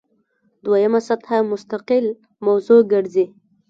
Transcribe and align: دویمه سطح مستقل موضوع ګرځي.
دویمه 0.63 0.99
سطح 1.07 1.29
مستقل 1.51 2.05
موضوع 2.45 2.79
ګرځي. 2.91 3.25